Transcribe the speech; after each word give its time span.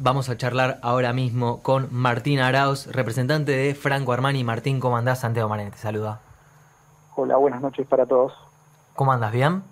Vamos 0.00 0.28
a 0.28 0.36
charlar 0.36 0.78
ahora 0.82 1.12
mismo 1.12 1.60
con 1.60 1.88
Martín 1.90 2.38
Arauz, 2.38 2.86
representante 2.86 3.50
de 3.50 3.74
Franco 3.74 4.12
Armani. 4.12 4.44
Martín, 4.44 4.78
¿cómo 4.78 4.96
andás? 4.96 5.18
Santiago 5.18 5.48
Marén 5.48 5.72
te 5.72 5.76
saluda. 5.76 6.20
Hola, 7.16 7.36
buenas 7.36 7.60
noches 7.60 7.84
para 7.84 8.06
todos. 8.06 8.32
¿Cómo 8.94 9.10
andas? 9.10 9.32
¿Bien? 9.32 9.64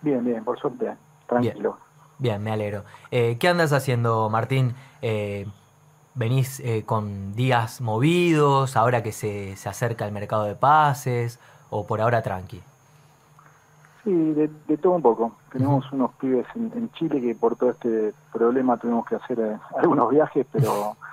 Bien, 0.00 0.24
bien, 0.24 0.44
por 0.44 0.60
suerte, 0.60 0.94
tranquilo. 1.26 1.76
Bien, 2.18 2.40
me 2.40 2.52
alegro. 2.52 2.84
Eh, 3.10 3.36
¿Qué 3.40 3.48
andas 3.48 3.72
haciendo, 3.72 4.30
Martín? 4.30 4.76
Eh, 5.00 5.48
¿Venís 6.14 6.60
eh, 6.60 6.84
con 6.86 7.34
días 7.34 7.80
movidos 7.80 8.76
ahora 8.76 9.02
que 9.02 9.10
se, 9.10 9.56
se 9.56 9.68
acerca 9.68 10.06
el 10.06 10.12
mercado 10.12 10.44
de 10.44 10.54
pases 10.54 11.40
o 11.68 11.84
por 11.84 12.00
ahora 12.00 12.22
tranqui? 12.22 12.62
Sí, 14.04 14.10
de, 14.12 14.48
todo 14.78 14.94
un 14.94 15.02
poco. 15.02 15.32
Tenemos 15.52 15.90
unos 15.92 16.12
pibes 16.14 16.46
en, 16.56 16.90
Chile 16.92 17.20
que 17.20 17.34
por 17.34 17.56
todo 17.56 17.70
este 17.70 18.12
problema 18.32 18.76
tuvimos 18.76 19.06
que 19.06 19.16
hacer 19.16 19.38
eh, 19.38 19.58
algunos 19.78 20.10
viajes, 20.10 20.46
pero 20.50 20.96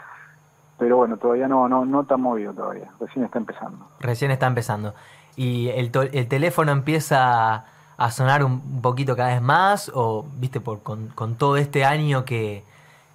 pero 0.79 0.97
bueno, 0.97 1.17
todavía 1.17 1.47
no, 1.47 1.67
no, 1.67 1.85
no 1.85 2.01
está 2.01 2.17
movido 2.17 2.53
todavía. 2.53 2.89
Recién 2.99 3.25
está 3.25 3.37
empezando. 3.37 3.85
Recién 3.99 4.31
está 4.31 4.47
empezando. 4.47 4.95
¿Y 5.35 5.67
el, 5.69 5.91
el 6.13 6.27
teléfono 6.27 6.71
empieza 6.71 7.65
a 7.97 8.11
sonar 8.11 8.45
un, 8.45 8.81
poquito 8.81 9.15
cada 9.15 9.33
vez 9.33 9.41
más? 9.41 9.91
¿O, 9.93 10.25
viste, 10.37 10.61
por, 10.61 10.81
con, 10.81 11.09
con 11.09 11.35
todo 11.35 11.57
este 11.57 11.83
año 11.83 12.23
que, 12.23 12.63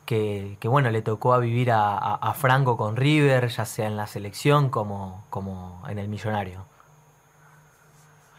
que, 0.05 0.59
bueno, 0.65 0.91
le 0.91 1.01
tocó 1.01 1.33
a 1.33 1.39
vivir 1.39 1.73
a, 1.73 1.97
a, 1.97 2.35
Franco 2.35 2.77
con 2.77 2.97
River, 2.97 3.49
ya 3.49 3.65
sea 3.65 3.87
en 3.87 3.97
la 3.97 4.07
selección 4.07 4.69
como, 4.69 5.25
como 5.31 5.83
en 5.89 5.99
el 5.99 6.09
millonario? 6.09 6.67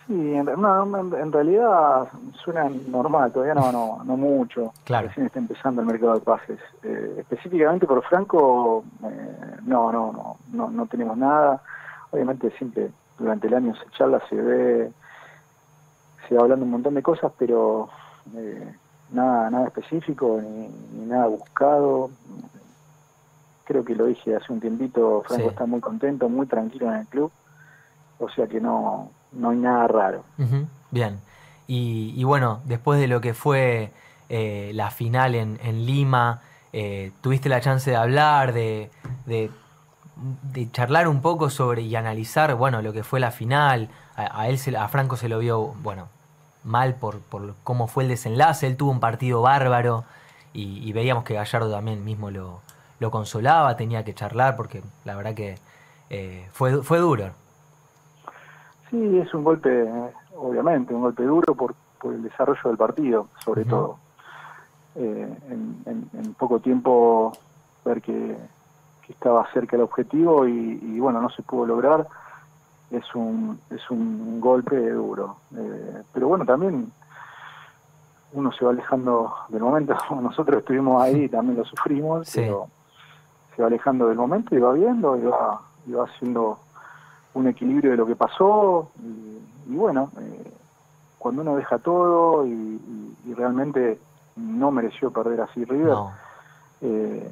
Sí, 0.08 0.14
en, 0.14 0.48
en, 0.48 1.32
realidad 1.32 2.08
suena 2.44 2.70
normal, 2.88 3.32
todavía 3.32 3.56
no, 3.56 3.72
no, 3.72 4.04
no 4.04 4.16
mucho. 4.16 4.72
Claro. 4.84 5.08
Recién 5.08 5.26
está 5.26 5.40
empezando 5.40 5.82
el 5.82 5.88
mercado 5.88 6.14
de 6.14 6.20
pases. 6.20 6.60
Eh, 6.84 7.16
específicamente 7.20 7.88
por 7.88 8.04
Franco, 8.04 8.84
eh, 9.04 9.58
no, 9.64 9.92
no, 9.92 10.12
no, 10.12 10.38
no, 10.54 10.70
no 10.70 10.86
tenemos 10.86 11.18
nada. 11.18 11.60
Obviamente 12.12 12.52
siempre 12.52 12.92
durante 13.18 13.48
el 13.48 13.56
año 13.56 13.74
se 13.76 13.90
charla, 13.98 14.22
se 14.30 14.36
ve, 14.36 14.92
se 16.28 16.36
va 16.36 16.42
hablando 16.42 16.66
un 16.66 16.72
montón 16.72 16.94
de 16.94 17.02
cosas, 17.02 17.32
pero 17.38 17.90
eh, 18.36 18.76
nada, 19.12 19.50
nada 19.50 19.68
específico 19.68 20.40
ni, 20.40 20.68
nada 21.08 21.28
buscado. 21.28 22.12
Creo 23.64 23.84
que 23.84 23.96
lo 23.96 24.06
dije 24.06 24.36
hace 24.36 24.54
un 24.54 24.60
tiempito, 24.60 25.24
Franco 25.28 25.50
está 25.50 25.66
muy 25.66 25.80
contento, 25.80 26.30
muy 26.30 26.46
tranquilo 26.46 26.92
en 26.92 27.00
el 27.00 27.08
club, 27.08 27.32
o 28.20 28.30
sea 28.30 28.46
que 28.46 28.62
no 28.62 29.10
no 29.36 29.50
hay 29.52 29.58
nada 29.58 29.88
raro. 29.88 30.24
Bien. 30.92 31.20
Y, 31.68 32.24
bueno, 32.24 32.62
después 32.66 33.00
de 33.00 33.08
lo 33.08 33.22
que 33.22 33.34
fue 33.34 33.92
eh, 34.30 34.72
la 34.74 34.92
final 34.92 35.36
en, 35.36 35.60
en 35.64 35.86
Lima, 35.86 36.42
eh, 36.74 37.12
tuviste 37.22 37.50
la 37.50 37.62
chance 37.62 37.90
de 37.90 37.96
hablar, 37.96 38.54
de, 38.54 38.90
de, 39.26 39.52
charlar 40.72 41.08
un 41.08 41.22
poco 41.22 41.50
sobre 41.50 41.82
y 41.82 41.96
analizar, 41.96 42.54
bueno, 42.56 42.82
lo 42.82 42.94
que 42.94 43.04
fue 43.04 43.20
la 43.20 43.32
final. 43.32 43.90
A, 44.16 44.48
él, 44.48 44.58
se, 44.58 44.76
a 44.78 44.88
Franco 44.88 45.18
se 45.18 45.28
lo 45.28 45.40
vio, 45.40 45.74
bueno, 45.82 46.08
mal 46.64 46.96
por, 46.96 47.20
por 47.20 47.56
cómo 47.64 47.88
fue 47.88 48.04
el 48.04 48.10
desenlace. 48.10 48.68
Él 48.68 48.78
tuvo 48.78 48.92
un 48.92 49.00
partido 49.00 49.42
bárbaro 49.42 50.06
y, 50.54 50.92
veíamos 50.94 51.24
que 51.24 51.34
Gallardo 51.34 51.70
también 51.72 52.04
mismo 52.06 52.32
lo, 52.32 52.62
lo, 53.00 53.12
consolaba, 53.12 53.76
tenía 53.76 54.06
que 54.06 54.14
charlar 54.14 54.56
porque 54.56 54.84
la 55.04 55.16
verdad 55.16 55.34
que 55.34 55.58
eh, 56.10 56.48
fue, 56.54 56.82
fue 56.84 57.00
duro. 57.00 57.32
Sí, 58.96 59.20
es 59.20 59.34
un 59.34 59.44
golpe, 59.44 59.92
obviamente, 60.38 60.94
un 60.94 61.02
golpe 61.02 61.24
duro 61.24 61.54
por, 61.54 61.76
por 62.00 62.14
el 62.14 62.24
desarrollo 62.24 62.62
del 62.64 62.78
partido, 62.78 63.28
sobre 63.44 63.66
todo. 63.66 63.98
Eh, 64.96 65.38
en, 65.50 66.34
poco 66.36 66.62
tiempo 66.62 67.34
ver 67.84 68.02
que, 68.02 68.38
estaba 69.10 69.46
cerca 69.52 69.76
del 69.76 69.84
objetivo 69.84 70.48
y, 70.48 70.98
bueno, 71.00 71.22
no 71.22 71.30
se 71.30 71.44
pudo 71.44 71.66
lograr, 71.66 72.08
es 72.90 73.04
un, 73.14 73.60
es 73.70 73.92
un 73.92 74.40
golpe 74.40 74.90
duro. 74.92 75.36
Eh, 75.56 76.02
pero 76.14 76.30
bueno, 76.30 76.46
también 76.46 76.90
uno 78.32 78.52
se 78.54 78.64
va 78.64 78.72
alejando 78.72 79.36
del 79.50 79.62
momento, 79.62 79.94
nosotros 80.22 80.60
estuvimos 80.60 81.04
ahí 81.04 81.26
y 81.26 81.30
también 81.30 81.58
lo 81.58 81.66
sufrimos, 81.66 82.32
pero 82.34 82.70
se 83.56 83.62
va 83.62 83.68
alejando 83.68 84.08
del 84.08 84.18
momento 84.18 84.56
y 84.56 84.60
va 84.60 84.72
viendo 84.72 85.18
y 85.18 85.22
va, 85.24 85.62
y 85.86 85.92
va 85.92 86.06
haciendo 86.06 86.60
un 87.36 87.48
equilibrio 87.48 87.92
de 87.92 87.98
lo 87.98 88.06
que 88.06 88.16
pasó 88.16 88.90
y, 89.68 89.76
bueno, 89.76 90.10
eh, 90.20 90.54
cuando 91.18 91.42
uno 91.42 91.56
deja 91.56 91.78
todo 91.80 92.46
y, 92.46 92.82
realmente 93.36 94.00
no 94.38 94.72
mereció 94.72 95.12
perder 95.12 95.42
así 95.42 95.66
River, 95.66 95.98
eh, 96.80 97.30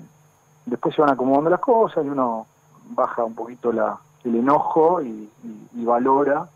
después 0.65 0.93
se 0.93 1.01
van 1.01 1.11
acomodando 1.11 1.49
las 1.49 1.61
cosas 1.61 2.03
y 2.05 2.09
uno 2.09 2.45
baja 2.89 3.23
un 3.23 3.35
poquito 3.35 3.71
la, 3.71 3.97
el 4.25 4.35
enojo 4.35 5.01
y, 5.01 5.29
valora 5.73 6.47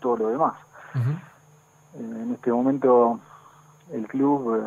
todo 0.00 0.16
lo 0.16 0.28
demás. 0.28 0.54
Eh, 0.94 1.98
en 1.98 2.32
este 2.32 2.50
momento 2.50 3.18
el 3.92 4.06
club 4.06 4.58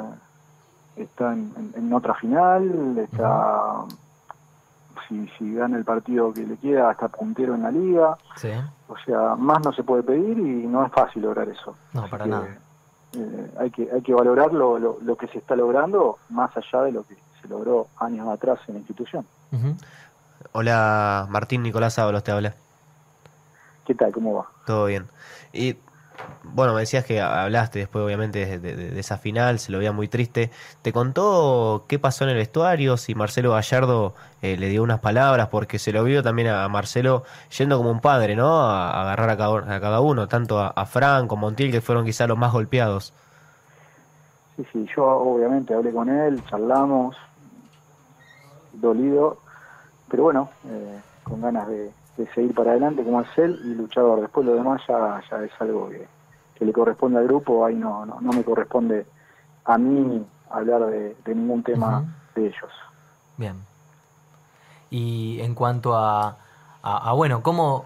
está 0.96 1.34
en, 1.34 1.94
otra 1.94 2.14
final, 2.14 2.98
está 3.00 3.86
si, 5.08 5.28
si 5.38 5.54
gana 5.54 5.78
el 5.78 5.84
partido 5.84 6.34
que 6.34 6.46
le 6.46 6.58
queda, 6.58 6.90
hasta 6.90 7.08
puntero 7.08 7.56
en 7.56 7.64
la 7.64 7.72
liga. 7.72 8.18
O 8.88 8.98
sea, 9.06 9.36
más 9.36 9.64
no 9.64 9.72
se 9.74 9.84
puede 9.84 10.04
pedir 10.04 10.38
y 10.38 10.68
no 10.68 10.86
es 10.86 10.92
fácil 10.92 11.24
lograr 11.24 11.50
eso. 11.50 11.76
No, 11.94 12.10
para 12.10 12.26
nada. 12.26 12.58
Eh, 13.14 13.52
hay, 13.60 13.72
que, 13.72 13.90
hay 13.92 14.02
que 14.02 14.14
valorar 14.14 14.54
lo, 14.54 14.78
lo, 14.78 15.16
que 15.16 15.28
se 15.28 15.40
está 15.40 15.56
logrando 15.56 16.18
más 16.30 16.56
allá 16.56 16.84
de 16.84 16.92
lo 16.92 17.04
que 17.04 17.16
se 17.42 17.48
logró 17.48 17.88
años 17.98 18.28
atrás 18.28 18.60
en 18.68 18.76
la 18.76 18.80
institución. 18.80 19.26
Hola, 20.52 21.28
Martín 21.30 21.64
Nicolás 21.64 21.98
Ábalos 22.00 22.24
te 22.24 22.32
habla. 22.32 22.54
¿Qué 23.86 23.96
tal? 23.96 24.12
¿Cómo 24.12 24.34
va? 24.34 24.48
Todo 24.66 24.86
bien. 24.86 25.06
Y 25.54 25.78
bueno, 26.44 26.74
me 26.74 26.82
decías 26.82 27.06
que 27.06 27.22
hablaste 27.22 27.80
después, 27.80 28.04
obviamente, 28.04 28.60
de, 28.60 29.00
esa 29.00 29.18
final, 29.18 29.60
se 29.60 29.72
lo 29.72 29.78
veía 29.78 29.92
muy 29.92 30.08
triste. 30.08 30.50
¿Te 30.82 30.92
contó 30.92 31.86
qué 31.88 32.00
pasó 32.00 32.24
en 32.24 32.32
el 32.32 32.38
vestuario? 32.38 32.98
Si 32.98 33.16
Marcelo 33.16 33.52
Gallardo 33.52 34.14
eh, 34.42 34.58
le 34.58 34.70
dio 34.70 34.84
unas 34.84 35.00
palabras, 35.00 35.50
porque 35.50 35.80
se 35.80 35.92
lo 35.92 36.04
vio 36.04 36.24
también 36.24 36.48
a 36.48 36.68
Marcelo 36.68 37.24
yendo 37.58 37.78
como 37.78 37.92
un 37.92 38.02
padre, 38.02 38.36
¿no? 38.36 38.62
A, 38.62 39.02
agarrar 39.02 39.30
a 39.30 39.38
cada, 39.38 40.02
uno, 40.02 40.28
tanto 40.28 40.60
a, 40.60 40.74
a 40.76 41.24
Montiel, 41.36 41.72
que 41.72 41.82
fueron 41.82 42.06
quizás 42.06 42.28
los 42.28 42.38
más 42.38 42.52
golpeados. 42.52 43.14
Sí, 44.56 44.66
sí, 44.74 44.88
yo 44.96 45.06
obviamente 45.06 45.74
hablé 45.74 45.92
con 45.92 46.10
él, 46.10 46.44
charlamos, 46.50 47.16
dolido, 48.74 49.38
pero 50.10 50.24
bueno, 50.24 50.50
eh, 50.68 51.00
con 51.24 51.42
ganas 51.42 51.68
de, 51.68 51.92
de 52.18 52.28
seguir 52.34 52.54
para 52.54 52.72
adelante 52.72 53.04
como 53.04 53.22
es 53.22 53.38
él 53.38 53.60
y 53.64 53.76
luchador. 53.76 54.22
Después 54.22 54.46
lo 54.46 54.56
demás 54.56 54.82
ya, 54.88 55.22
ya 55.30 55.44
es 55.44 55.52
algo 55.60 55.90
que, 55.90 56.08
le 56.66 56.74
corresponde 56.74 57.20
al 57.20 57.28
grupo, 57.28 57.66
ahí 57.66 57.76
no, 57.76 58.06
no, 58.06 58.20
me 58.20 58.44
corresponde 58.44 59.06
a 59.66 59.78
mí 59.78 60.26
hablar 60.50 60.88
de, 60.88 61.16
ningún 61.28 61.62
tema 61.62 62.04
de 62.34 62.48
ellos. 62.48 62.72
Bien. 63.38 63.58
Y 64.90 65.40
en 65.42 65.54
cuanto 65.54 65.96
a, 65.96 66.38
a, 66.82 67.14
bueno, 67.14 67.44
¿cómo? 67.44 67.86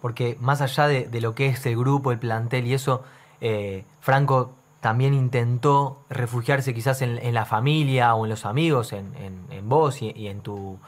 Porque 0.00 0.36
más 0.40 0.60
allá 0.60 0.86
de, 0.86 1.20
lo 1.20 1.34
que 1.34 1.46
es 1.48 1.66
el 1.66 1.76
grupo, 1.76 2.12
el 2.12 2.18
plantel 2.18 2.66
y 2.66 2.74
eso, 2.74 3.02
eh, 3.40 3.84
Franco 4.00 4.52
también 4.80 5.14
intentó 5.14 5.98
refugiarse 6.08 6.72
quizás 6.72 7.02
en, 7.02 7.34
la 7.34 7.44
familia 7.44 8.14
o 8.14 8.24
en 8.24 8.30
los 8.30 8.46
amigos, 8.46 8.92
en, 8.92 9.12
en, 9.50 9.68
vos 9.68 10.00
y, 10.00 10.28
en 10.28 10.42
tu 10.42 10.78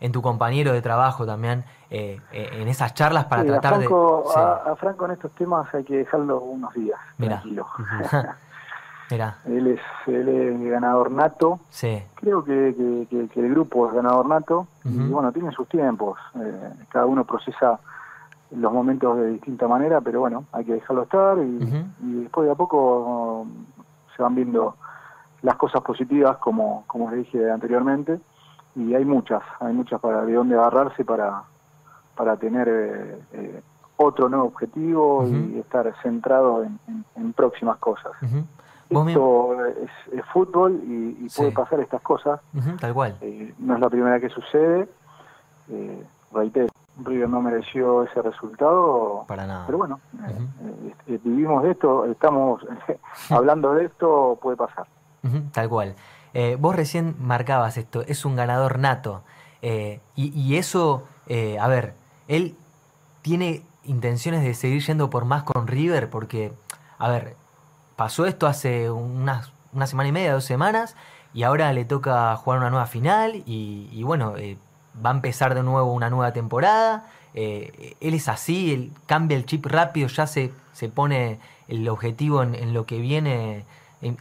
en 0.00 0.12
tu 0.12 0.22
compañero 0.22 0.72
de 0.72 0.82
trabajo 0.82 1.26
también, 1.26 1.64
eh, 1.90 2.20
eh, 2.32 2.50
en 2.52 2.68
esas 2.68 2.94
charlas 2.94 3.26
para 3.26 3.44
tratar 3.44 3.78
de... 3.78 3.86
A, 3.86 4.74
Franco 4.76 5.06
en 5.06 5.12
estos 5.12 5.32
temas 5.32 5.72
hay 5.74 5.84
que 5.84 5.98
dejarlo 5.98 6.40
unos 6.40 6.74
días, 6.74 6.98
tranquilo. 7.16 7.66
Mira. 9.10 9.38
él, 9.44 9.68
es, 9.68 9.80
él 10.08 10.28
es 10.28 10.70
ganador 10.70 11.12
nato. 11.12 11.60
Sí. 11.70 12.02
Creo 12.16 12.42
que, 12.42 13.06
que, 13.08 13.40
el 13.40 13.50
grupo 13.50 13.86
es 13.88 13.94
ganador 13.94 14.26
nato. 14.26 14.66
Y 14.84 14.98
bueno, 15.08 15.30
tiene 15.32 15.52
sus 15.52 15.68
tiempos. 15.68 16.18
Eh, 16.34 16.72
cada 16.88 17.06
uno 17.06 17.24
procesa 17.24 17.78
los 18.50 18.72
momentos 18.72 19.16
de 19.18 19.28
distinta 19.28 19.68
manera, 19.68 20.00
pero 20.00 20.20
bueno, 20.20 20.44
hay 20.52 20.64
que 20.64 20.74
dejarlo 20.74 21.04
estar 21.04 21.38
y, 21.38 21.86
y 22.02 22.22
después 22.22 22.46
de 22.46 22.52
a 22.52 22.56
poco 22.56 23.46
se 24.16 24.22
van 24.22 24.34
viendo 24.34 24.76
las 25.42 25.56
cosas 25.56 25.82
positivas, 25.82 26.38
como, 26.38 26.84
como 26.86 27.10
les 27.10 27.24
dije 27.24 27.50
anteriormente 27.50 28.20
y 28.76 28.94
hay 28.94 29.04
muchas, 29.04 29.42
hay 29.58 29.72
muchas 29.72 30.00
para 30.00 30.24
de 30.24 30.34
dónde 30.34 30.54
agarrarse 30.54 31.04
para, 31.04 31.42
para 32.14 32.36
tener 32.36 32.68
eh, 32.68 33.18
eh, 33.32 33.62
otro 33.96 34.28
nuevo 34.28 34.46
objetivo 34.46 35.26
y 35.26 35.58
estar 35.58 35.92
centrado 36.02 36.62
en, 36.62 37.32
próximas 37.32 37.78
cosas. 37.78 38.12
Esto 38.88 39.66
es, 39.66 40.24
fútbol 40.32 40.80
y, 40.84 41.28
puede 41.34 41.52
pasar 41.52 41.80
estas 41.80 42.02
cosas. 42.02 42.40
tal 42.80 42.94
cual. 42.94 43.16
Eh, 43.20 43.54
no 43.58 43.74
es 43.74 43.80
la 43.80 43.90
primera 43.90 44.20
que 44.20 44.28
sucede. 44.28 44.88
Eh, 45.70 46.04
reitero, 46.32 46.68
River 47.02 47.28
no 47.28 47.40
mereció 47.40 48.04
ese 48.04 48.22
resultado. 48.22 49.24
Para 49.26 49.46
nada. 49.46 49.64
Pero 49.66 49.78
bueno, 49.78 50.00
vivimos 51.06 51.62
de 51.62 51.72
esto, 51.72 52.04
estamos 52.06 52.64
hablando 53.30 53.74
de 53.74 53.86
esto, 53.86 54.38
puede 54.40 54.56
pasar. 54.56 54.86
tal 55.52 55.68
cual. 55.68 55.94
Eh, 56.38 56.58
vos 56.60 56.76
recién 56.76 57.16
marcabas 57.18 57.78
esto, 57.78 58.02
es 58.02 58.26
un 58.26 58.36
ganador 58.36 58.78
nato. 58.78 59.22
Eh, 59.62 60.00
y, 60.16 60.38
y, 60.38 60.58
eso, 60.58 61.04
eh, 61.28 61.58
a 61.58 61.66
ver, 61.66 61.94
él 62.28 62.54
tiene 63.22 63.62
intenciones 63.84 64.42
de 64.42 64.52
seguir 64.52 64.84
yendo 64.84 65.08
por 65.08 65.24
más 65.24 65.44
con 65.44 65.66
River, 65.66 66.10
porque, 66.10 66.52
a 66.98 67.08
ver, 67.08 67.36
pasó 67.96 68.26
esto 68.26 68.46
hace 68.46 68.90
una 68.90 69.48
semana 69.86 70.10
y 70.10 70.12
media, 70.12 70.34
dos 70.34 70.44
semanas, 70.44 70.94
y 71.32 71.42
ahora 71.42 71.72
le 71.72 71.86
toca 71.86 72.36
jugar 72.36 72.58
una 72.58 72.68
nueva 72.68 72.84
final, 72.84 73.36
y, 73.46 73.88
y 73.90 74.02
bueno, 74.02 74.34
va 75.02 75.10
a 75.10 75.14
empezar 75.14 75.54
de 75.54 75.62
nuevo 75.62 75.90
una 75.90 76.10
nueva 76.10 76.34
temporada. 76.34 77.06
él 77.32 78.14
es 78.14 78.28
así, 78.28 78.74
él 78.74 78.92
cambia 79.06 79.38
el 79.38 79.46
chip 79.46 79.64
rápido, 79.64 80.08
ya 80.08 80.26
se, 80.26 80.52
se 80.74 80.90
pone 80.90 81.40
el 81.68 81.88
objetivo 81.88 82.42
en, 82.42 82.74
lo 82.74 82.84
que 82.84 83.00
viene 83.00 83.64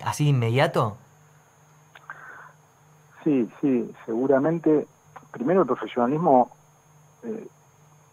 así 0.02 0.30
inmediato. 0.30 0.96
Sí, 3.26 3.50
sí, 3.60 3.92
seguramente. 4.06 4.88
Primero, 5.32 5.62
el 5.62 5.68
profesionalismo 5.68 6.52
eh, 7.24 7.48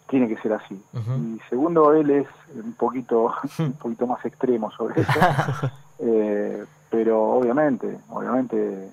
tiene 0.08 0.26
que 0.26 0.38
ser 0.38 0.54
así. 0.54 0.82
Y 0.94 1.38
segundo, 1.50 1.92
él 1.92 2.10
es 2.10 2.26
un 2.54 2.72
poquito, 2.72 3.34
un 3.58 3.74
poquito 3.74 4.06
más 4.06 4.24
extremo 4.24 4.70
sobre 4.72 5.02
eso. 5.02 5.20
eh, 5.98 6.64
pero 6.90 7.34
obviamente, 7.34 7.98
obviamente 8.08 8.90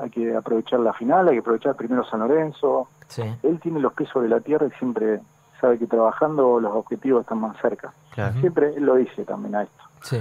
hay 0.00 0.10
que 0.10 0.36
aprovechar 0.36 0.80
la 0.80 0.92
final, 0.92 1.28
hay 1.28 1.36
que 1.36 1.40
aprovechar 1.40 1.74
primero 1.74 2.04
San 2.04 2.20
Lorenzo. 2.20 2.88
Sí. 3.08 3.22
Él 3.42 3.58
tiene 3.60 3.80
los 3.80 3.94
pies 3.94 4.10
sobre 4.10 4.28
la 4.28 4.40
tierra 4.40 4.66
y 4.66 4.78
siempre 4.78 5.20
sabe 5.62 5.78
que 5.78 5.86
trabajando 5.86 6.60
los 6.60 6.72
objetivos 6.72 7.22
están 7.22 7.40
más 7.40 7.56
cerca. 7.60 7.92
Claro. 8.10 8.38
Siempre 8.40 8.74
él 8.76 8.84
lo 8.84 8.96
dice 8.96 9.24
también 9.24 9.54
a 9.54 9.62
esto. 9.62 9.84
Sí. 10.02 10.18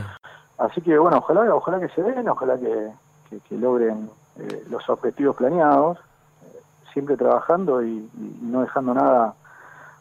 Así 0.58 0.82
que 0.82 0.98
bueno, 0.98 1.18
ojalá, 1.18 1.54
ojalá 1.54 1.82
que 1.82 1.90
se 1.90 2.02
den, 2.02 2.28
ojalá 2.30 2.58
que, 2.58 2.92
que, 3.30 3.40
que 3.42 3.58
logren 3.58 4.10
eh, 4.40 4.64
los 4.70 4.88
objetivos 4.90 5.36
planeados, 5.36 5.98
eh, 5.98 6.60
siempre 6.94 7.18
trabajando 7.18 7.84
y, 7.84 7.90
y, 7.90 8.40
no 8.42 8.62
dejando 8.62 8.94
nada 8.94 9.34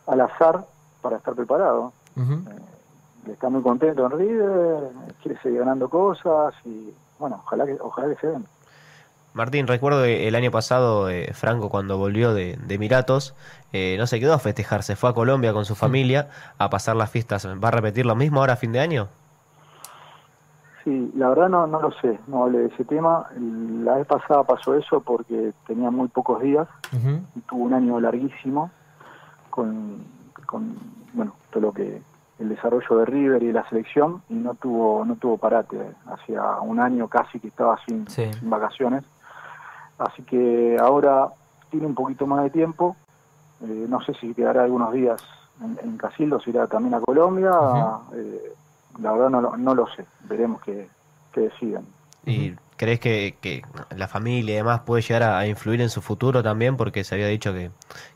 al 0.07 0.21
azar 0.21 0.65
para 1.03 1.17
estar 1.17 1.35
preparado. 1.35 1.93
Uh 2.17 2.21
-huh. 2.21 2.51
eh, 2.53 3.33
está 3.33 3.49
muy 3.49 3.63
contento 3.63 4.07
en 4.07 4.13
River, 4.13 4.91
quiere 5.23 5.41
seguir 5.41 5.61
ganando 5.61 5.89
cosas 5.89 6.55
y 6.65 6.95
bueno, 7.19 7.41
ojalá 7.45 7.67
que, 7.67 7.77
ojalá 7.81 8.15
que 8.15 8.21
se 8.21 8.27
den. 8.29 8.47
Martín, 9.37 9.67
recuerdo 9.67 10.03
el 10.07 10.35
año 10.35 10.51
pasado, 10.51 11.11
eh, 11.11 11.31
Franco, 11.35 11.69
cuando 11.69 11.99
volvió 11.99 12.33
de, 12.33 12.57
de 12.57 12.79
Miratos, 12.79 13.35
eh, 13.75 13.97
no 13.99 14.07
se 14.07 14.19
quedó 14.19 14.33
a 14.33 14.39
festejar, 14.39 14.83
se 14.83 14.97
fue 14.97 15.11
a 15.11 15.13
Colombia 15.13 15.53
con 15.53 15.67
su 15.67 15.75
familia 15.75 16.31
a 16.57 16.71
pasar 16.71 16.97
las 16.97 17.11
fiestas. 17.11 17.47
¿Va 17.47 17.69
a 17.69 17.71
repetir 17.71 18.07
lo 18.07 18.17
mismo 18.17 18.41
ahora 18.41 18.55
a 18.55 18.57
fin 18.57 18.73
de 18.73 18.81
año? 18.81 19.09
Sí, 20.87 21.11
la 21.17 21.31
verdad 21.31 21.49
no, 21.49 21.67
no 21.67 21.81
lo 21.83 21.91
sé, 22.01 22.17
no 22.29 22.45
hablé 22.45 22.59
de 22.61 22.67
ese 22.67 22.85
tema. 22.85 23.27
La 23.83 23.97
vez 23.97 24.07
pasada 24.07 24.45
pasó 24.45 24.73
eso 24.77 25.01
porque 25.01 25.53
tenía 25.67 25.91
muy 25.91 26.07
pocos 26.07 26.41
días 26.41 26.69
Uh 26.93 26.97
-huh. 26.97 27.21
y 27.35 27.41
tuvo 27.41 27.65
un 27.65 27.75
año 27.75 27.99
larguísimo 27.99 28.71
con, 29.51 30.05
con 30.47 30.77
bueno, 31.13 31.33
todo 31.51 31.61
lo 31.63 31.73
que 31.73 32.01
el 32.39 32.49
desarrollo 32.51 32.99
de 32.99 33.05
River 33.05 33.43
y 33.43 33.47
de 33.49 33.53
la 33.55 33.69
selección 33.69 34.23
y 34.29 34.35
no 34.35 34.55
tuvo 34.55 35.05
no 35.05 35.17
tuvo 35.17 35.39
parate. 35.39 35.77
Hacía 36.07 36.61
un 36.61 36.79
año 36.79 37.09
casi 37.09 37.41
que 37.41 37.49
estaba 37.49 37.77
sin, 37.85 38.07
Sí. 38.09 38.33
sin 38.33 38.49
vacaciones. 38.49 39.03
Así 39.99 40.23
que 40.23 40.77
ahora 40.81 41.29
tiene 41.71 41.87
un 41.87 41.97
poquito 41.97 42.29
más 42.29 42.45
de 42.45 42.51
tiempo. 42.51 42.95
Eh, 43.61 43.87
no 43.89 44.01
sé 44.03 44.15
si 44.15 44.33
quedará 44.35 44.63
algunos 44.63 44.93
días 44.93 45.21
en, 45.61 45.79
en 45.83 45.97
Casildo, 45.97 46.39
si 46.39 46.51
irá 46.51 46.69
también 46.69 46.95
a 46.95 47.01
Colombia. 47.01 47.51
Eh, 48.15 48.53
la 48.99 49.13
verdad 49.13 49.31
no, 49.31 49.41
lo- 49.41 49.57
no 49.57 49.75
lo 49.75 49.87
sé. 49.95 50.05
Veremos 50.25 50.61
qué, 50.63 50.89
qué 51.33 51.41
deciden. 51.43 51.87
¿Y 52.25 52.57
crees 52.77 52.99
que, 52.99 53.37
que 53.41 53.63
la 53.97 54.09
familia 54.09 54.55
y 54.55 54.57
demás 54.57 54.81
puede 54.81 55.03
llegar 55.03 55.23
a, 55.23 55.39
a 55.39 55.47
influir 55.47 55.81
en 55.81 55.91
su 55.91 56.03
futuro 56.03 56.43
también? 56.43 56.77
Porque 56.77 57.05
se 57.05 57.15
había 57.15 57.29
dicho 57.29 57.53
que, 57.53 57.71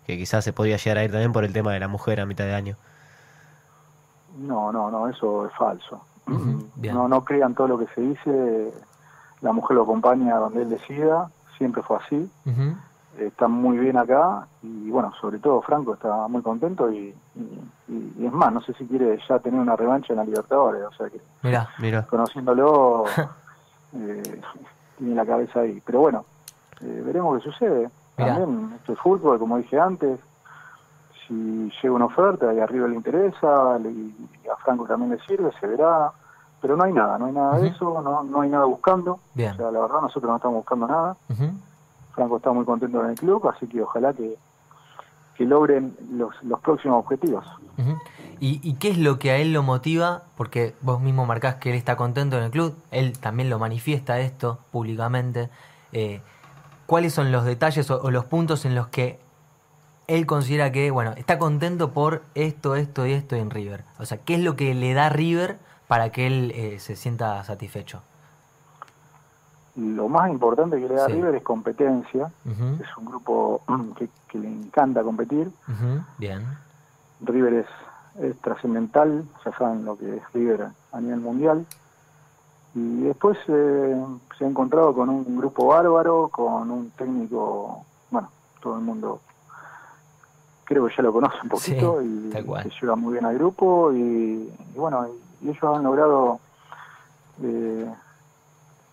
que 0.06 0.16
quizás 0.18 0.44
se 0.44 0.52
podía 0.52 0.76
llegar 0.76 0.98
a 0.98 1.04
ir 1.04 1.10
también 1.12 1.32
por 1.32 1.44
el 1.44 1.52
tema 1.52 1.72
de 1.72 1.80
la 1.80 1.88
mujer 1.88 2.20
a 2.20 2.26
mitad 2.26 2.44
de 2.44 2.54
año. 2.54 2.76
No, 4.38 4.72
no, 4.72 4.90
no, 4.90 5.08
eso 5.08 5.46
es 5.46 5.52
falso. 5.54 6.04
Bien. 6.76 6.94
No, 6.94 7.08
no 7.08 7.24
crean 7.24 7.54
todo 7.54 7.68
lo 7.68 7.78
que 7.78 7.86
se 7.94 8.00
dice. 8.00 8.72
La 9.40 9.52
mujer 9.52 9.76
lo 9.76 9.82
acompaña 9.82 10.36
donde 10.36 10.62
él 10.62 10.70
decida. 10.70 11.30
Siempre 11.58 11.82
fue 11.82 11.98
así. 11.98 12.30
Uh 12.46 12.50
-huh. 12.50 12.76
Está 13.18 13.48
muy 13.48 13.76
bien 13.78 13.96
acá 13.98 14.46
y 14.62 14.88
bueno, 14.90 15.12
sobre 15.20 15.38
todo 15.40 15.60
Franco 15.62 15.94
está 15.94 16.28
muy 16.28 16.42
contento 16.42 16.90
y, 16.92 17.14
y, 17.34 18.14
y 18.18 18.24
es 18.26 18.32
más, 18.32 18.52
no 18.52 18.60
sé 18.62 18.72
si 18.74 18.86
quiere 18.86 19.18
ya 19.28 19.38
tener 19.40 19.60
una 19.60 19.76
revancha 19.76 20.12
en 20.12 20.18
la 20.18 20.24
Libertadores, 20.24 20.82
o 20.84 20.92
sea 20.92 21.10
que 21.10 21.20
Mirá. 21.42 21.68
Mira, 21.80 22.06
conociéndolo 22.06 23.04
eh, 23.94 24.40
tiene 24.98 25.14
la 25.14 25.26
cabeza 25.26 25.60
ahí. 25.60 25.82
Pero 25.84 26.00
bueno, 26.00 26.24
eh, 26.80 27.02
veremos 27.04 27.38
qué 27.42 27.50
sucede. 27.50 27.90
Mirá. 28.16 28.36
También 28.38 28.72
esto 28.76 28.92
es 28.92 28.98
fútbol, 29.00 29.38
como 29.38 29.56
dije 29.58 29.78
antes. 29.78 30.18
Si 31.26 31.70
llega 31.82 31.94
una 31.94 32.06
oferta 32.06 32.52
y 32.52 32.58
arriba 32.60 32.88
le 32.88 32.96
interesa 32.96 33.78
le- 33.78 33.90
y 33.90 34.28
a 34.52 34.56
Franco 34.56 34.84
también 34.86 35.10
le 35.12 35.18
sirve, 35.26 35.50
se 35.60 35.66
verá. 35.66 36.10
Pero 36.60 36.76
no 36.76 36.84
hay 36.84 36.92
nada, 36.92 37.16
no 37.18 37.26
hay 37.26 37.32
nada 37.32 37.58
de 37.58 37.68
eso, 37.68 38.02
no, 38.02 38.22
no 38.22 38.40
hay 38.42 38.50
nada 38.50 38.66
buscando. 38.66 39.18
Bien. 39.34 39.52
O 39.52 39.56
sea, 39.56 39.70
la 39.70 39.80
verdad 39.80 40.02
nosotros 40.02 40.28
no 40.30 40.36
estamos 40.36 40.56
buscando 40.58 40.86
nada. 40.86 41.16
Uh 41.30 41.32
-huh. 41.32 41.52
Franco 42.14 42.36
está 42.36 42.52
muy 42.52 42.64
contento 42.64 43.02
en 43.04 43.10
el 43.10 43.16
club, 43.16 43.46
así 43.48 43.66
que 43.66 43.82
ojalá 43.82 44.12
que, 44.12 44.36
que 45.36 45.44
logren 45.44 45.96
los, 46.10 46.34
los 46.42 46.60
próximos 46.60 46.98
objetivos. 47.04 47.44
¿Y, 48.40 48.60
¿Y 48.62 48.74
qué 48.74 48.90
es 48.90 48.98
lo 48.98 49.18
que 49.18 49.30
a 49.30 49.36
él 49.36 49.52
lo 49.52 49.62
motiva? 49.62 50.22
Porque 50.36 50.74
vos 50.80 51.00
mismo 51.00 51.26
marcás 51.26 51.56
que 51.56 51.70
él 51.70 51.76
está 51.76 51.96
contento 51.96 52.36
en 52.36 52.44
el 52.44 52.50
club, 52.50 52.76
él 52.90 53.18
también 53.18 53.50
lo 53.50 53.58
manifiesta 53.58 54.20
esto 54.20 54.58
públicamente. 54.70 55.50
Eh, 55.92 56.20
¿Cuáles 56.86 57.12
son 57.12 57.32
los 57.32 57.44
detalles 57.44 57.90
o, 57.90 58.00
o 58.00 58.10
los 58.10 58.24
puntos 58.24 58.64
en 58.64 58.74
los 58.74 58.88
que 58.88 59.18
él 60.08 60.26
considera 60.26 60.72
que, 60.72 60.90
bueno, 60.90 61.12
está 61.16 61.38
contento 61.38 61.92
por 61.92 62.22
esto, 62.34 62.74
esto 62.74 63.06
y 63.06 63.12
esto 63.12 63.36
en 63.36 63.50
River? 63.50 63.84
O 63.98 64.04
sea, 64.04 64.18
¿qué 64.18 64.34
es 64.34 64.40
lo 64.40 64.56
que 64.56 64.74
le 64.74 64.92
da 64.94 65.08
River 65.08 65.58
para 65.86 66.10
que 66.10 66.26
él 66.26 66.52
eh, 66.54 66.78
se 66.80 66.96
sienta 66.96 67.42
satisfecho? 67.44 68.02
Lo 69.80 70.08
más 70.08 70.30
importante 70.30 70.78
que 70.80 70.88
le 70.88 70.94
da 70.94 71.06
Sí. 71.06 71.12
River 71.14 71.34
es 71.36 71.42
competencia. 71.42 72.30
Uh 72.44 72.48
-huh. 72.50 72.80
Es 72.82 72.96
un 72.98 73.04
grupo 73.06 73.62
que, 73.96 74.08
que 74.28 74.38
le 74.38 74.48
encanta 74.48 75.02
competir. 75.02 75.46
Uh 75.68 75.72
-huh. 75.72 76.04
Bien. 76.18 76.44
River 77.22 77.54
es, 77.54 77.66
es 78.22 78.36
trascendental, 78.40 79.24
ya 79.44 79.52
saben 79.56 79.84
lo 79.84 79.96
que 79.96 80.16
es 80.16 80.22
River 80.34 80.68
a 80.92 81.00
nivel 81.00 81.20
mundial. 81.20 81.64
Y 82.74 83.02
después 83.04 83.38
eh, 83.48 83.96
se 84.36 84.44
ha 84.44 84.48
encontrado 84.48 84.94
con 84.94 85.08
un 85.08 85.36
grupo 85.36 85.66
bárbaro, 85.68 86.28
con 86.28 86.70
un 86.70 86.90
técnico, 86.90 87.84
bueno, 88.10 88.28
todo 88.62 88.74
el 88.76 88.82
mundo 88.82 89.20
creo 90.64 90.86
que 90.86 90.94
ya 90.96 91.02
lo 91.02 91.12
conoce 91.12 91.36
un 91.42 91.48
poquito 91.48 92.00
Sí, 92.00 92.28
y 92.28 92.30
que 92.30 92.70
lleva 92.80 92.94
muy 92.94 93.14
bien 93.14 93.24
al 93.26 93.34
grupo 93.36 93.92
y, 93.92 93.98
y 94.74 94.78
bueno, 94.78 95.04
y, 95.08 95.46
y 95.46 95.50
ellos 95.50 95.64
han 95.64 95.82
logrado 95.82 96.38
eh, 97.42 97.92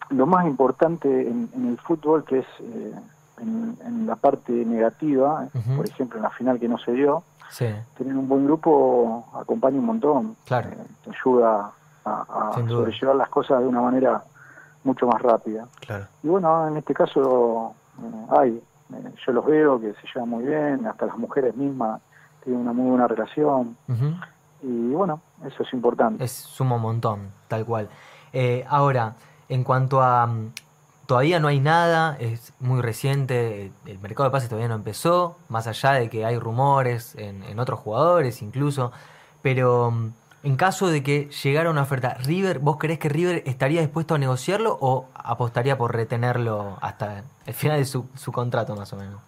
lo 0.10 0.26
más 0.26 0.46
importante 0.46 1.08
en, 1.28 1.50
en 1.54 1.68
el 1.68 1.78
fútbol 1.80 2.24
que 2.24 2.40
es 2.40 2.48
eh, 2.62 2.94
en, 3.42 3.78
en 3.86 4.08
la 4.08 4.16
parte 4.16 4.52
negativa, 4.52 5.48
por 5.76 5.86
ejemplo 5.88 6.18
en 6.18 6.24
la 6.24 6.30
final 6.32 6.60
que 6.60 6.68
no 6.68 6.78
se 6.78 6.92
dio, 6.94 7.24
Sí, 7.50 7.66
tener 7.98 8.14
un 8.14 8.28
buen 8.28 8.46
grupo 8.46 9.26
acompaña 9.34 9.80
un 9.80 9.86
montón, 9.86 10.36
Claro. 10.46 10.70
eh, 10.70 10.78
te 11.06 11.12
ayuda 11.12 11.72
a, 12.04 12.52
a 12.52 12.68
sobrellevar 12.68 13.16
las 13.16 13.30
cosas 13.30 13.62
de 13.62 13.68
una 13.68 13.80
manera 13.82 14.22
mucho 14.84 15.08
más 15.08 15.22
rápida. 15.22 15.66
claro. 15.80 16.06
Y 16.24 16.28
bueno, 16.28 16.68
en 16.68 16.78
este 16.78 16.94
caso 16.94 17.74
eh, 18.02 18.26
hay, 18.38 18.64
yo 19.26 19.32
los 19.34 19.46
veo 19.46 19.80
que 19.80 19.94
se 19.94 20.08
llevan 20.14 20.30
muy 20.30 20.44
bien, 20.46 20.86
hasta 20.88 21.06
las 21.06 21.18
mujeres 21.18 21.56
mismas 21.56 22.02
tienen 22.44 22.62
una 22.62 22.74
muy 22.74 22.90
buena 22.90 23.08
relación 23.08 23.78
uh 23.88 23.92
-huh. 23.94 24.22
y 24.64 24.90
bueno, 24.94 25.22
eso 25.46 25.64
es 25.64 25.72
importante. 25.74 26.24
es 26.26 26.32
sumo 26.32 26.76
un 26.78 26.82
montón, 26.82 27.30
tal 27.48 27.66
cual. 27.66 27.88
Eh, 28.34 28.66
ahora, 28.70 29.14
en 29.50 29.64
cuanto 29.64 30.02
a... 30.02 30.28
mm, 30.28 30.52
Todavía 31.08 31.40
no 31.40 31.48
hay 31.48 31.62
nada, 31.62 32.18
es 32.20 32.52
muy 32.60 32.82
reciente, 32.82 33.72
el 33.86 34.00
mercado 34.00 34.28
de 34.28 34.32
pases 34.34 34.50
todavía 34.50 34.68
no 34.68 34.76
empezó, 34.76 35.38
más 35.48 35.66
allá 35.66 35.94
de 35.94 36.10
que 36.10 36.26
hay 36.26 36.38
rumores 36.38 37.16
en, 37.16 37.44
en 37.44 37.60
otros 37.62 37.80
jugadores 37.80 38.42
incluso, 38.42 38.92
pero 39.42 39.90
mm, 39.90 40.12
en 40.44 40.56
caso 40.58 40.88
de 40.88 41.04
que 41.04 41.30
llegara 41.30 41.70
una 41.70 41.84
oferta, 41.84 42.16
River, 42.16 42.60
¿vos 42.60 42.76
creés 42.78 43.00
que 43.00 43.08
River 43.08 43.42
estaría 43.46 43.80
dispuesto 43.80 44.16
a 44.16 44.18
negociarlo 44.18 44.78
o 44.82 45.06
apostaría 45.16 45.78
por 45.78 45.96
retenerlo 45.96 46.78
hasta 46.82 47.24
el 47.46 47.54
final 47.54 47.78
de 47.78 47.86
su, 47.86 48.08
su 48.16 48.34
contrato 48.34 48.76
más 48.76 48.92
o 48.92 48.98
menos? 48.98 49.22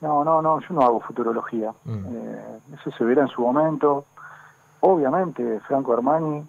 No, 0.00 0.24
no, 0.24 0.42
no, 0.42 0.60
yo 0.60 0.66
no 0.70 0.82
hago 0.82 1.00
futurología. 1.00 1.72
Mm. 1.84 2.06
Eh, 2.08 2.58
eso 2.74 2.90
se 2.90 3.04
verá 3.04 3.22
en 3.22 3.28
su 3.28 3.40
momento. 3.40 4.04
Obviamente, 4.80 5.60
Franco 5.60 5.92
Armani 5.92 6.44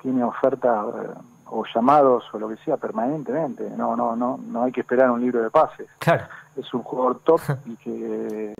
tiene 0.00 0.24
ofertas 0.24 0.86
eh, 0.94 1.08
o 1.50 1.64
llamados 1.74 2.24
o 2.32 2.38
lo 2.38 2.48
que 2.48 2.56
sea 2.58 2.76
permanentemente. 2.76 3.70
No, 3.76 3.94
no, 3.96 4.16
no, 4.16 4.38
no 4.46 4.62
hay 4.64 4.72
que 4.72 4.80
esperar 4.80 5.10
un 5.10 5.20
libro 5.20 5.42
de 5.42 5.50
pases. 5.50 5.86
Claro, 5.98 6.24
Es 6.56 6.72
un 6.74 6.82
jugador 6.82 7.20
top 7.20 7.40
y 7.66 7.76
que, 7.76 8.54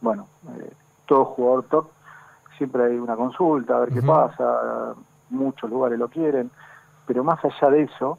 bueno, 0.00 0.26
eh, 0.58 0.72
todo 1.06 1.24
jugador 1.24 1.64
top 1.64 1.88
siempre 2.56 2.84
hay 2.84 2.98
una 2.98 3.16
consulta 3.16 3.76
a 3.76 3.80
ver 3.80 3.90
qué 3.90 4.02
pasa. 4.02 4.94
Muchos 5.30 5.70
lugares 5.70 5.98
lo 5.98 6.08
quieren, 6.08 6.50
pero 7.06 7.24
más 7.24 7.38
allá 7.44 7.70
de 7.70 7.82
eso, 7.84 8.18